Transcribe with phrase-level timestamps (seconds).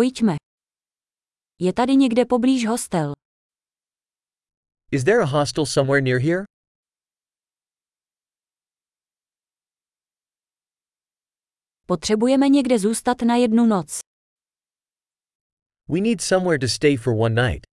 [0.00, 0.36] Pojďme.
[1.58, 3.12] Je tady někde poblíž hostel.
[4.92, 6.44] Is there a hostel somewhere near here?
[11.86, 13.98] Potřebujeme někde zůstat na jednu noc.
[15.88, 17.66] We need somewhere to stay for one night.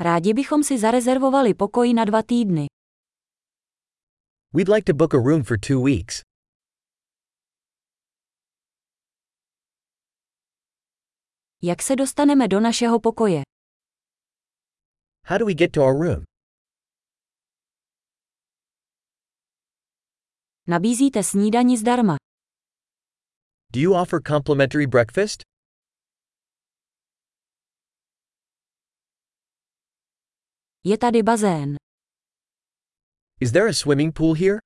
[0.00, 2.66] Rádi bychom si zarezervovali pokoj na dva týdny.
[4.54, 6.31] We'd like to book a room for two weeks.
[11.64, 13.42] Jak se dostaneme do našeho pokoje?
[15.26, 16.24] How do we get to our room?
[20.66, 22.16] Nabízíte snídani zdarma.
[23.72, 25.42] Do you offer complimentary breakfast?
[30.84, 31.76] Je tady bazén.
[33.40, 34.58] Is there a swimming pool here?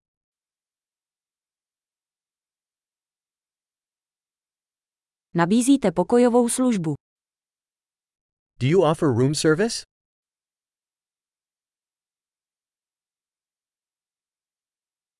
[5.41, 6.95] Nabízíte pokojovou službu.
[8.61, 9.83] Do you offer room service?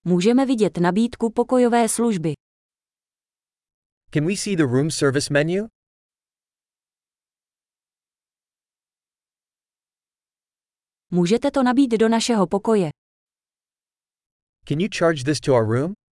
[0.05, 2.33] Můžeme vidět nabídku pokojové služby.
[4.15, 5.67] Can we see the room service menu?
[11.11, 12.91] Můžete to nabít do našeho pokoje.
[14.69, 16.06] Can you charge this to our room?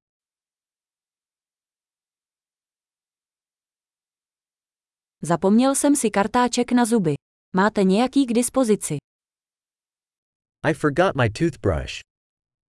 [5.24, 7.14] Zapomněl jsem si kartáček na zuby.
[7.56, 8.98] Máte nějaký k dispozici?
[10.64, 12.00] I forgot my toothbrush.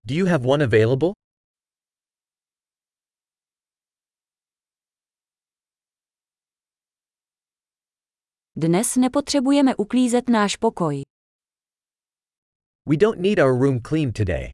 [0.05, 1.13] Do you have one available?
[8.57, 11.03] Dnes nepotřebujeme uklízet náš pokoj.
[12.89, 14.51] We don't need our room cleaned today.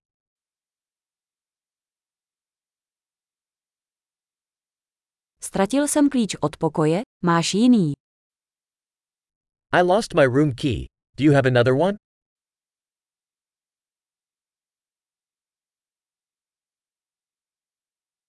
[5.42, 7.92] Ztratil jsem klíč od pokoje, máš jiný.
[9.72, 10.86] I lost my room key.
[11.17, 11.98] Do you have another one?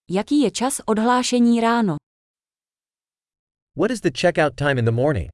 [0.09, 1.95] Jaký je čas odhlášení ráno?
[3.75, 5.29] What is the checkout time in the morning?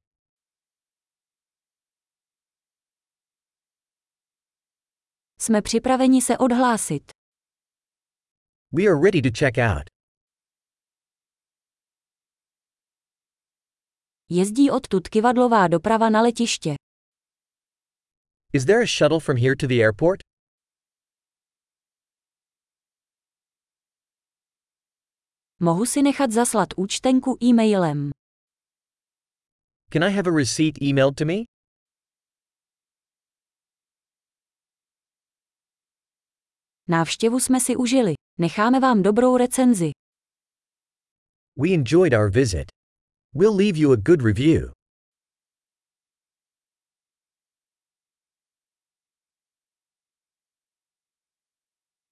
[5.40, 7.12] Jsme připraveni se odhlásit.
[8.72, 9.95] We are ready to check out.
[14.30, 16.74] Jezdí odtud kivadlová doprava na letiště.
[18.52, 20.20] Is there a shuttle from here to the airport?
[25.60, 28.10] Mohu si nechat zaslat účtenku e-mailem.
[29.92, 31.34] Can I have a receipt emailed to me?
[36.88, 38.14] Návštěvu jsme si užili.
[38.38, 39.90] Necháme vám dobrou recenzi.
[41.56, 42.75] We enjoyed our visit.
[43.38, 44.75] We'll leave you a good review.